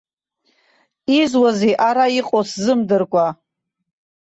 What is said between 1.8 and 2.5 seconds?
ара иҟоу